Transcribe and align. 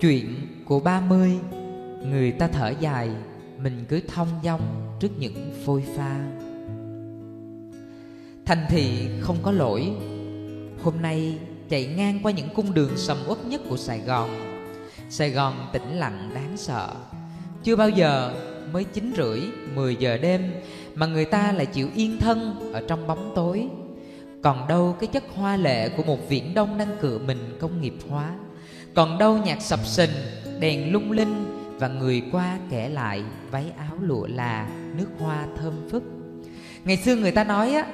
Chuyện 0.00 0.46
của 0.64 0.80
ba 0.80 1.00
mươi 1.00 1.38
Người 2.10 2.32
ta 2.32 2.48
thở 2.48 2.72
dài 2.80 3.10
Mình 3.62 3.84
cứ 3.88 4.00
thong 4.00 4.28
dong 4.44 4.60
trước 5.00 5.08
những 5.18 5.52
phôi 5.64 5.84
pha. 5.96 6.20
Thành 8.44 8.66
thị 8.68 9.08
không 9.20 9.36
có 9.42 9.52
lỗi. 9.52 9.90
Hôm 10.82 10.94
nay 11.02 11.38
chạy 11.68 11.86
ngang 11.86 12.18
qua 12.22 12.32
những 12.32 12.48
cung 12.54 12.74
đường 12.74 12.96
sầm 12.96 13.16
uất 13.28 13.46
nhất 13.46 13.60
của 13.68 13.76
Sài 13.76 14.00
Gòn. 14.00 14.30
Sài 15.10 15.30
Gòn 15.30 15.68
tĩnh 15.72 15.98
lặng 15.98 16.30
đáng 16.34 16.56
sợ. 16.56 16.94
Chưa 17.64 17.76
bao 17.76 17.88
giờ 17.88 18.34
mới 18.72 18.84
9 18.84 19.12
rưỡi, 19.16 19.40
10 19.74 19.96
giờ 19.96 20.16
đêm 20.16 20.52
Mà 20.94 21.06
người 21.06 21.24
ta 21.24 21.52
lại 21.52 21.66
chịu 21.66 21.88
yên 21.94 22.18
thân 22.18 22.70
ở 22.72 22.82
trong 22.88 23.06
bóng 23.06 23.32
tối. 23.34 23.68
Còn 24.42 24.68
đâu 24.68 24.96
cái 25.00 25.06
chất 25.06 25.24
hoa 25.34 25.56
lệ 25.56 25.88
của 25.88 26.02
một 26.02 26.28
viễn 26.28 26.54
đông 26.54 26.78
đang 26.78 26.96
cựa 27.00 27.18
mình 27.18 27.56
công 27.60 27.80
nghiệp 27.80 27.94
hóa. 28.08 28.34
Còn 28.94 29.18
đâu 29.18 29.38
nhạc 29.38 29.62
sập 29.62 29.86
sình, 29.86 30.10
đèn 30.60 30.92
lung 30.92 31.12
linh 31.12 31.44
Và 31.78 31.88
người 31.88 32.22
qua 32.32 32.58
kể 32.70 32.88
lại 32.88 33.22
váy 33.50 33.64
áo 33.78 33.96
lụa 34.00 34.26
là, 34.26 34.68
nước 34.96 35.06
hoa 35.18 35.46
thơm 35.56 35.88
phức. 35.90 36.02
Ngày 36.84 36.96
xưa 36.96 37.16
người 37.16 37.32
ta 37.32 37.44
nói 37.44 37.74
á, 37.74 37.86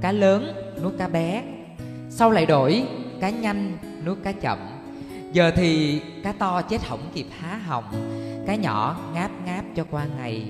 cá 0.00 0.12
lớn 0.12 0.54
nuốt 0.82 0.98
cá 0.98 1.08
bé 1.08 1.42
Sau 2.10 2.30
lại 2.30 2.46
đổi 2.46 2.84
cá 3.20 3.30
nhanh 3.30 3.78
nuốt 4.04 4.18
cá 4.24 4.32
chậm. 4.32 4.58
Giờ 5.32 5.50
thì 5.56 6.00
cá 6.24 6.32
to 6.32 6.62
chết 6.62 6.82
hỏng 6.82 7.10
kịp 7.14 7.26
há 7.38 7.56
họng 7.56 7.84
Cá 8.46 8.54
nhỏ 8.54 9.00
ngáp 9.14 9.30
ngáp 9.46 9.64
cho 9.76 9.84
qua 9.90 10.06
ngày. 10.16 10.46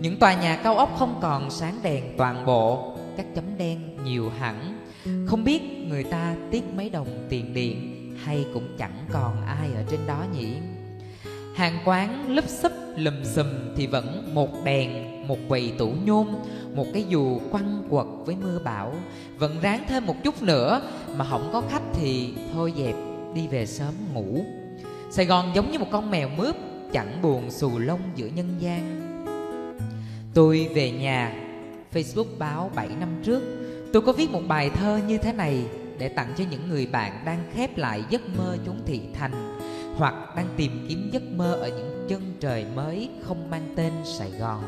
Những 0.00 0.18
tòa 0.18 0.34
nhà 0.34 0.56
cao 0.56 0.76
ốc 0.76 0.96
không 0.98 1.18
còn 1.22 1.50
sáng 1.50 1.74
đèn 1.82 2.04
toàn 2.16 2.46
bộ 2.46 2.96
Các 3.16 3.26
chấm 3.34 3.44
đen 3.58 3.96
nhiều 4.04 4.30
hẳn. 4.38 4.78
Không 5.26 5.44
biết 5.44 5.62
người 5.88 6.04
ta 6.04 6.34
tiếc 6.50 6.62
mấy 6.76 6.90
đồng 6.90 7.26
tiền 7.28 7.54
điện 7.54 7.97
hay 8.24 8.46
cũng 8.54 8.76
chẳng 8.78 9.04
còn 9.12 9.46
ai 9.46 9.68
ở 9.74 9.82
trên 9.90 10.00
đó 10.06 10.24
nhỉ 10.32 10.56
Hàng 11.58 11.78
quán 11.84 12.34
lấp 12.34 12.44
xấp 12.48 12.72
lùm 12.96 13.14
xùm 13.24 13.46
thì 13.76 13.86
vẫn 13.86 14.30
một 14.34 14.64
đèn, 14.64 14.88
một 15.28 15.38
quầy 15.48 15.72
tủ 15.78 15.92
nhôm, 16.04 16.26
một 16.74 16.86
cái 16.92 17.04
dù 17.08 17.40
quăng 17.50 17.82
quật 17.90 18.06
với 18.24 18.36
mưa 18.36 18.58
bão. 18.64 18.94
Vẫn 19.38 19.60
ráng 19.62 19.84
thêm 19.88 20.06
một 20.06 20.14
chút 20.24 20.42
nữa 20.42 20.82
mà 21.16 21.24
không 21.24 21.50
có 21.52 21.62
khách 21.70 21.82
thì 21.94 22.34
thôi 22.54 22.72
dẹp 22.76 22.94
đi 23.34 23.48
về 23.48 23.66
sớm 23.66 23.94
ngủ. 24.14 24.44
Sài 25.10 25.26
Gòn 25.26 25.50
giống 25.54 25.72
như 25.72 25.78
một 25.78 25.88
con 25.92 26.10
mèo 26.10 26.28
mướp 26.28 26.56
chẳng 26.92 27.22
buồn 27.22 27.50
xù 27.50 27.78
lông 27.78 28.00
giữa 28.16 28.26
nhân 28.26 28.54
gian. 28.58 29.08
Tôi 30.34 30.68
về 30.74 30.90
nhà, 30.90 31.32
Facebook 31.92 32.38
báo 32.38 32.70
7 32.74 32.88
năm 32.88 33.08
trước, 33.24 33.42
tôi 33.92 34.02
có 34.02 34.12
viết 34.12 34.30
một 34.30 34.42
bài 34.48 34.70
thơ 34.70 35.00
như 35.08 35.18
thế 35.18 35.32
này 35.32 35.64
để 35.98 36.08
tặng 36.08 36.32
cho 36.36 36.44
những 36.50 36.68
người 36.68 36.86
bạn 36.86 37.22
đang 37.24 37.50
khép 37.54 37.78
lại 37.78 38.04
giấc 38.10 38.22
mơ 38.38 38.56
chốn 38.66 38.76
thị 38.86 39.00
thành 39.14 39.58
hoặc 39.96 40.14
đang 40.36 40.46
tìm 40.56 40.86
kiếm 40.88 41.10
giấc 41.12 41.22
mơ 41.22 41.52
ở 41.52 41.68
những 41.68 42.06
chân 42.08 42.22
trời 42.40 42.64
mới 42.74 43.08
không 43.22 43.50
mang 43.50 43.72
tên 43.76 43.92
Sài 44.04 44.30
Gòn. 44.30 44.62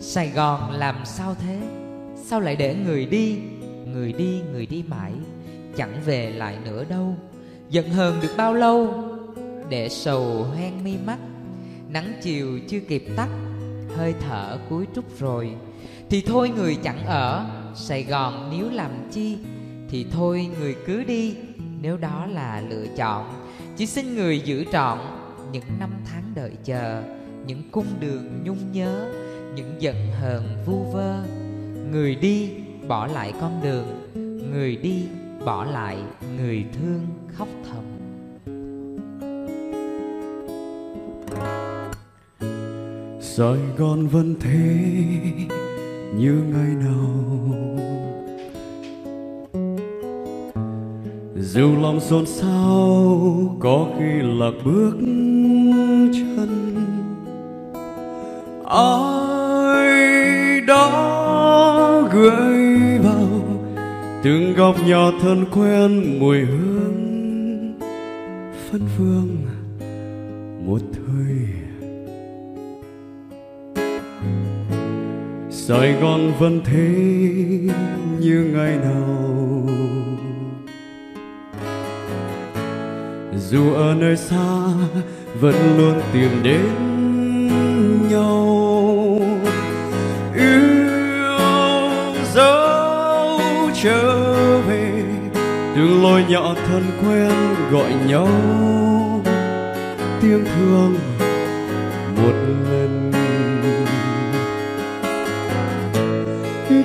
Sài 0.00 0.30
Gòn 0.30 0.70
làm 0.70 0.96
sao 1.04 1.34
thế? 1.34 1.60
Sao 2.24 2.40
lại 2.40 2.56
để 2.56 2.74
người 2.74 3.06
đi, 3.06 3.38
người 3.92 4.12
đi, 4.12 4.40
người 4.52 4.66
đi 4.66 4.84
mãi, 4.88 5.12
chẳng 5.76 5.92
về 6.06 6.30
lại 6.30 6.58
nữa 6.64 6.84
đâu? 6.88 7.16
Giận 7.70 7.90
hờn 7.90 8.20
được 8.22 8.34
bao 8.36 8.54
lâu? 8.54 8.94
Để 9.68 9.88
sầu 9.88 10.42
hoen 10.42 10.84
mi 10.84 10.94
mắt, 11.06 11.18
nắng 11.88 12.12
chiều 12.22 12.58
chưa 12.68 12.80
kịp 12.80 13.04
tắt, 13.16 13.28
hơi 13.96 14.14
thở 14.20 14.58
cuối 14.70 14.86
trúc 14.94 15.18
rồi. 15.18 15.50
Thì 16.10 16.22
thôi 16.26 16.50
người 16.56 16.76
chẳng 16.82 17.06
ở, 17.06 17.46
Sài 17.74 18.02
Gòn 18.04 18.50
nếu 18.52 18.70
làm 18.70 18.90
chi, 19.10 19.38
thì 19.90 20.06
thôi 20.12 20.50
người 20.60 20.76
cứ 20.86 21.04
đi, 21.04 21.36
nếu 21.82 21.96
đó 21.96 22.26
là 22.26 22.62
lựa 22.68 22.86
chọn. 22.96 23.26
Chỉ 23.76 23.86
xin 23.86 24.14
người 24.14 24.40
giữ 24.40 24.64
trọn 24.72 24.98
những 25.52 25.64
năm 25.78 25.90
tháng 26.06 26.32
đợi 26.34 26.52
chờ, 26.64 27.02
những 27.46 27.62
cung 27.70 27.86
đường 28.00 28.44
nhung 28.44 28.72
nhớ, 28.72 29.12
những 29.54 29.74
giận 29.78 29.96
hờn 30.20 30.44
vu 30.66 30.92
vơ. 30.92 31.24
Người 31.92 32.14
đi 32.14 32.50
bỏ 32.88 33.06
lại 33.06 33.32
con 33.40 33.60
đường, 33.62 33.86
người 34.52 34.76
đi 34.76 35.04
bỏ 35.44 35.64
lại 35.64 35.98
người 36.36 36.64
thương 36.72 37.06
khóc 37.34 37.48
thầm. 37.70 37.84
Sài 43.20 43.58
Gòn 43.76 44.06
vẫn 44.06 44.34
thế 44.40 44.84
như 46.14 46.42
ngày 46.52 46.74
nào 46.84 47.24
Dù 51.40 51.76
lòng 51.82 52.00
xôn 52.00 52.26
xao, 52.26 53.56
có 53.60 53.86
khi 53.98 54.22
lạc 54.22 54.52
bước 54.64 54.92
chân. 56.12 56.74
Ai 58.64 60.60
đó 60.60 62.08
gửi 62.12 62.98
vào 62.98 63.28
từng 64.22 64.54
góc 64.56 64.76
nhỏ 64.86 65.12
thân 65.22 65.44
quen 65.52 66.18
mùi 66.20 66.38
hương 66.38 67.78
phân 68.70 68.80
phương 68.96 69.36
một 70.66 70.80
thời? 70.92 71.36
Sài 75.50 75.92
Gòn 75.92 76.32
vẫn 76.38 76.60
thế 76.64 76.94
như 78.20 78.50
ngày 78.54 78.76
nào. 78.76 79.57
Dù 83.50 83.74
ở 83.74 83.94
nơi 83.94 84.16
xa, 84.16 84.64
vẫn 85.40 85.54
luôn 85.78 86.00
tìm 86.12 86.42
đến 86.42 86.68
nhau. 88.10 89.20
Yêu 90.34 90.68
dấu 92.34 93.40
trở 93.82 94.58
về, 94.58 95.02
Từng 95.76 96.02
lối 96.02 96.24
nhỏ 96.28 96.54
thân 96.66 96.82
quen 97.02 97.32
gọi 97.70 97.92
nhau. 98.06 98.28
Tiếng 100.20 100.44
thương 100.44 100.94
một 102.16 102.34
lần. 102.70 103.12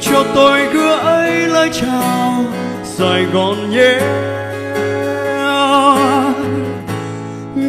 Cho 0.01 0.25
tôi 0.35 0.65
gửi 0.73 1.31
lời 1.47 1.69
chào 1.73 2.45
Sài 2.83 3.25
Gòn 3.25 3.69
nhé. 3.69 3.99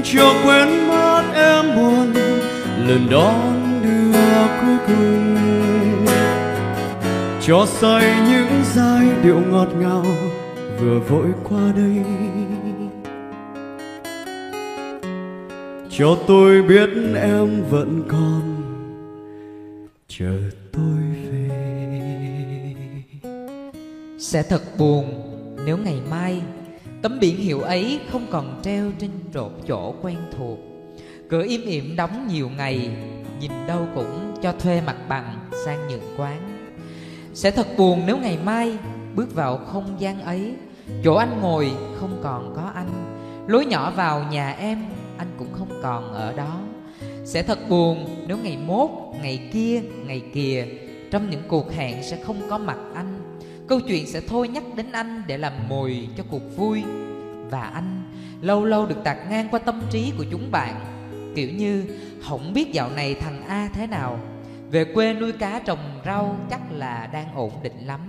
Cho 0.05 0.35
quên 0.45 0.89
mất 0.89 1.23
em 1.35 1.77
buồn, 1.77 2.13
lần 2.87 3.07
đón 3.11 3.81
đưa 3.85 4.13
cuối 4.61 4.77
cùng. 4.87 5.37
Cho 7.41 7.67
say 7.67 8.15
những 8.29 8.63
giai 8.75 9.07
điệu 9.23 9.41
ngọt 9.41 9.69
ngào 9.79 10.07
vừa 10.81 10.99
vội 10.99 11.27
qua 11.45 11.73
đây. 11.77 12.05
Cho 15.91 16.19
tôi 16.27 16.63
biết 16.63 16.91
em 17.15 17.65
vẫn 17.71 18.03
còn, 18.09 18.63
chờ 20.09 20.39
tôi 20.73 21.03
về. 21.33 21.51
Sẽ 24.19 24.43
thật 24.43 24.63
buồn 24.79 25.05
nếu 25.67 25.77
ngày 25.77 26.01
mai 26.11 26.43
Tấm 27.05 27.19
biển 27.21 27.37
hiệu 27.37 27.61
ấy 27.61 28.01
không 28.13 28.27
còn 28.31 28.61
treo 28.63 28.91
trên 28.99 29.11
trộn 29.35 29.53
chỗ 29.69 29.95
quen 30.03 30.17
thuộc. 30.37 30.59
Cửa 31.29 31.45
im 31.49 31.63
ỉm 31.63 31.97
đóng 31.97 32.29
nhiều 32.29 32.51
ngày 32.57 32.91
Nhìn 33.41 33.51
đâu 33.67 33.87
cũng 33.95 34.35
cho 34.43 34.53
thuê 34.53 34.81
mặt 34.81 34.97
bằng 35.09 35.39
sang 35.65 35.89
nhượng 35.89 36.15
quán. 36.17 36.41
Sẽ 37.35 37.51
thật 37.51 37.67
buồn 37.79 38.03
nếu 38.07 38.19
ngày 38.19 38.39
mai 38.45 38.79
bước 39.15 39.35
vào 39.35 39.57
không 39.57 39.97
gian 39.99 40.21
ấy. 40.23 40.55
Chỗ 41.05 41.15
anh 41.15 41.41
ngồi 41.41 41.73
không 42.01 42.21
còn 42.23 42.53
có 42.57 42.71
anh. 42.75 43.17
Lối 43.47 43.67
nhỏ 43.67 43.91
vào 43.91 44.25
nhà 44.31 44.51
em 44.51 44.85
anh 45.17 45.29
cũng 45.39 45.53
không 45.53 45.81
còn 45.83 46.13
ở 46.13 46.33
đó. 46.33 46.61
Sẽ 47.25 47.43
thật 47.43 47.59
buồn 47.69 48.07
nếu 48.27 48.39
ngày 48.39 48.59
mốt, 48.67 48.91
ngày 49.23 49.51
kia, 49.53 49.83
ngày 50.07 50.23
kìa 50.35 50.67
Trong 51.11 51.31
những 51.31 51.43
cuộc 51.49 51.73
hẹn 51.73 52.03
sẽ 52.03 52.19
không 52.25 52.37
có 52.51 52.59
mặt 52.59 52.79
anh. 52.95 53.24
Câu 53.69 53.81
chuyện 53.81 54.07
sẽ 54.07 54.21
thôi 54.21 54.49
nhắc 54.49 54.63
đến 54.77 54.93
anh 54.93 55.23
để 55.27 55.39
làm 55.39 55.53
mồi 55.69 56.09
cho 56.17 56.25
cuộc 56.31 56.57
vui 56.57 56.83
Và 57.51 57.63
anh 57.63 58.03
lâu 58.41 58.65
lâu 58.65 58.87
được 58.87 59.05
tạt 59.05 59.17
ngang 59.31 59.49
qua 59.51 59.59
tâm 59.59 59.83
trí 59.91 60.13
của 60.19 60.25
chúng 60.31 60.51
bạn. 60.51 60.81
Kiểu 61.35 61.51
như 61.51 61.85
không 62.23 62.53
biết 62.53 62.73
dạo 62.73 62.91
này 62.91 63.15
thằng 63.15 63.43
A 63.49 63.69
thế 63.75 63.87
nào. 63.87 64.19
Về 64.71 64.85
quê 64.85 65.15
nuôi 65.15 65.33
cá 65.33 65.59
trồng 65.59 66.01
rau 66.05 66.37
chắc 66.51 66.61
là 66.73 67.09
đang 67.13 67.35
ổn 67.35 67.53
định 67.63 67.87
lắm. 67.87 68.01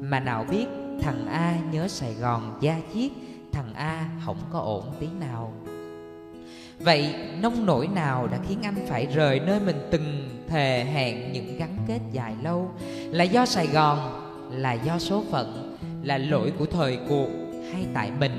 Mà 0.00 0.20
nào 0.20 0.46
biết 0.50 0.66
thằng 1.02 1.26
A 1.26 1.54
nhớ 1.72 1.88
Sài 1.88 2.14
Gòn 2.14 2.58
da 2.60 2.76
chiết 2.94 3.10
Thằng 3.52 3.74
A 3.74 4.08
không 4.26 4.36
có 4.52 4.58
ổn 4.58 4.84
tí 5.00 5.06
nào. 5.20 5.52
Vậy 6.78 7.14
nông 7.42 7.66
nổi 7.66 7.88
nào 7.88 8.26
đã 8.26 8.38
khiến 8.48 8.58
anh 8.62 8.86
phải 8.88 9.06
rời 9.06 9.40
nơi 9.40 9.60
mình 9.60 9.88
từng 9.90 10.28
thề 10.48 10.84
hẹn 10.84 11.32
những 11.32 11.58
gắn 11.58 11.76
kết 11.88 11.98
dài 12.12 12.34
lâu? 12.42 12.70
Là 13.10 13.24
do 13.24 13.46
Sài 13.46 13.66
Gòn, 13.66 14.19
là 14.50 14.72
do 14.72 14.98
số 14.98 15.24
phận, 15.30 15.76
là 16.02 16.18
lỗi 16.18 16.52
của 16.58 16.66
thời 16.66 16.98
cuộc 17.08 17.28
hay 17.72 17.86
tại 17.94 18.12
mình. 18.20 18.32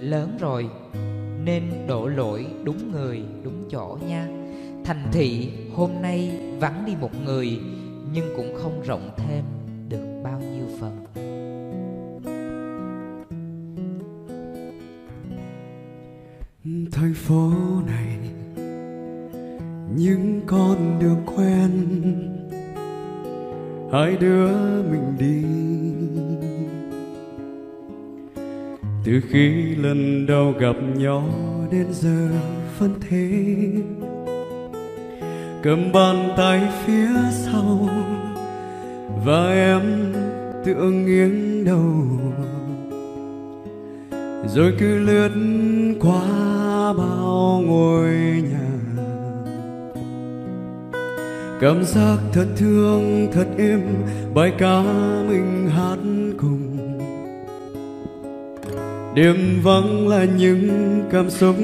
Lớn 0.00 0.36
rồi 0.40 0.68
nên 1.44 1.62
đổ 1.86 2.06
lỗi 2.06 2.46
đúng 2.64 2.92
người 2.92 3.22
đúng 3.44 3.68
chỗ 3.70 3.98
nha. 4.08 4.28
Thành 4.84 5.08
thị 5.12 5.50
hôm 5.74 5.90
nay 6.02 6.40
vắng 6.60 6.82
đi 6.86 6.92
một 7.00 7.10
người 7.24 7.60
nhưng 8.12 8.24
cũng 8.36 8.54
không 8.62 8.82
rộng 8.82 9.10
thêm 9.16 9.44
được 9.88 10.20
bao 10.24 10.40
nhiêu 10.40 10.66
phần. 10.80 10.98
Thành 16.92 17.14
phố 17.14 17.50
này 17.86 18.18
những 19.96 20.40
con 20.46 20.98
đường 21.00 21.22
quen. 21.36 21.70
Hai 23.92 24.16
đứa 24.16 24.52
mình 24.82 25.11
từ 29.12 29.20
khi 29.30 29.74
lần 29.74 30.26
đầu 30.26 30.54
gặp 30.58 30.76
nhau 30.96 31.24
đến 31.70 31.86
giờ 31.90 32.28
phân 32.78 32.94
thế, 33.08 33.28
cầm 35.62 35.92
bàn 35.92 36.28
tay 36.36 36.60
phía 36.86 37.08
sau 37.30 37.88
và 39.24 39.52
em 39.52 39.82
tựa 40.64 40.90
nghiêng 40.90 41.64
đầu. 41.64 42.04
Rồi 44.54 44.72
cứ 44.78 44.98
lướt 44.98 45.32
qua 46.00 46.92
bao 46.92 47.62
ngôi 47.66 48.08
nhà. 48.50 48.70
Cảm 51.60 51.84
giác 51.84 52.16
thật 52.32 52.46
thương, 52.56 53.28
thật 53.32 53.46
êm, 53.58 53.80
bài 54.34 54.52
ca 54.58 54.82
mình 55.28 55.68
hát 55.70 55.98
cùng 56.38 56.71
đêm 59.14 59.60
vắng 59.62 60.08
là 60.08 60.24
những 60.24 60.68
cảm 61.10 61.30
xúc 61.30 61.56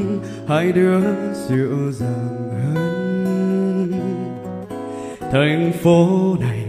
hai 0.49 0.73
đứa 0.73 1.01
dịu 1.49 1.93
dàng 1.93 2.51
hơn. 2.75 3.93
Thành 5.33 5.73
phố 5.83 6.37
này 6.41 6.65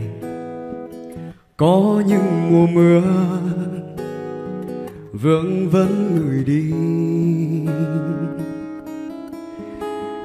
có 1.57 2.03
những 2.07 2.51
mùa 2.51 2.67
mưa, 2.67 3.01
vương 5.13 5.69
vấn 5.69 6.15
người 6.15 6.43
đi. 6.43 6.71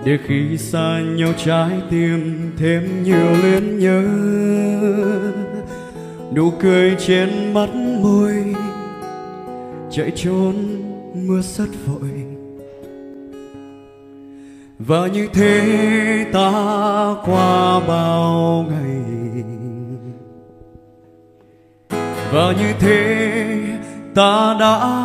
Để 0.05 0.19
khi 0.27 0.59
xa 0.59 1.01
nhau 1.17 1.33
trái 1.45 1.71
tim 1.91 2.53
thêm 2.57 3.03
nhiều 3.03 3.27
luyến 3.43 3.79
nhớ, 3.79 4.05
nụ 6.35 6.51
cười 6.51 6.97
trên 7.07 7.55
mắt 7.55 7.75
môi 7.75 8.54
chạy 9.97 10.13
trốn, 10.17 10.55
mưa 11.15 11.41
rất 11.41 11.69
vội. 11.87 12.11
Và 14.79 15.07
như 15.07 15.29
thế 15.33 16.27
ta 16.33 16.51
qua 17.25 17.81
bao 17.89 18.67
ngày. 18.71 19.45
Và 22.33 22.53
như 22.59 22.73
thế 22.81 23.57
ta 24.15 24.57
đã 24.61 24.99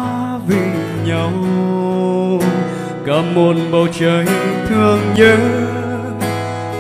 vì 0.48 0.66
nhau. 1.08 1.32
Cả 3.06 3.22
một 3.36 3.56
bầu 3.72 3.88
trời 4.00 4.26
thương 4.68 5.00
nhớ 5.16 5.38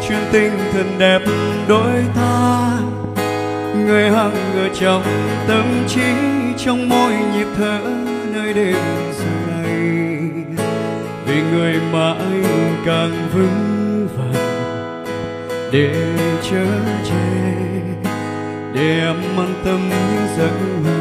chuyên 0.07 0.19
tình 0.31 0.53
thân 0.73 0.85
đẹp 0.99 1.21
đôi 1.67 2.03
ta. 2.15 2.71
Người 3.75 4.09
hằng 4.09 4.55
ở 4.55 4.69
trong 4.79 5.03
tâm 5.47 5.65
trí 5.87 6.38
trong 6.65 6.89
mỗi 6.89 7.11
nhịp 7.11 7.47
thở 7.57 7.79
nơi 8.33 8.53
đêm 8.53 8.75
giờ 9.19 9.25
này 9.47 9.79
vì 11.25 11.41
người 11.51 11.75
mà 11.93 12.13
anh 12.13 12.75
càng 12.85 13.29
vững 13.33 14.07
vàng, 14.17 15.05
để 15.71 15.91
chở 16.51 16.65
che, 17.09 17.51
để 18.73 18.99
em 18.99 19.15
an 19.37 19.53
tâm 19.65 19.79
những 19.89 20.27
giấc 20.37 20.51
mơ. 20.83 20.99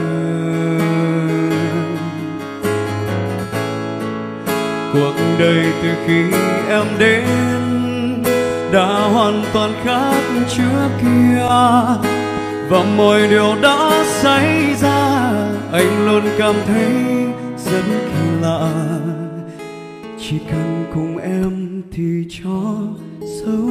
Cuộc 4.92 5.14
đời 5.38 5.64
từ 5.82 5.88
khi 6.06 6.22
em 6.68 6.86
đến 6.98 7.24
đã 8.72 8.86
hoàn 9.12 9.44
toàn 9.52 9.72
khác 9.84 10.22
trước 10.56 10.88
kia, 11.02 11.46
và 12.68 12.84
mọi 12.96 13.28
điều 13.28 13.54
đã 13.62 14.04
xảy 14.04 14.74
ra 14.80 15.17
anh 15.72 16.06
luôn 16.06 16.22
cảm 16.38 16.54
thấy 16.66 16.92
rất 17.56 17.82
kỳ 17.88 18.40
lạ. 18.40 19.00
Chỉ 20.18 20.38
cần 20.50 20.84
cùng 20.94 21.18
em 21.18 21.82
thì 21.92 22.26
cho 22.30 22.86
dấu 23.20 23.68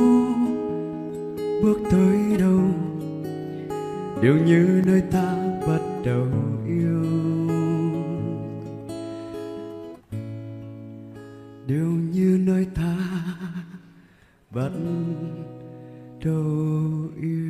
bước 1.64 1.80
tới 1.92 2.18
đâu. 2.40 2.62
Đều 4.22 4.36
như 4.46 4.82
nơi 4.86 5.02
ta 5.12 5.36
bắt 5.68 5.82
đầu 6.06 6.28
yêu. 6.68 7.06
Đều 11.68 11.92
như 12.12 12.40
nơi 12.46 12.68
ta 12.76 12.98
bắt 14.56 14.72
đầu 16.26 16.44
yêu. 17.22 17.47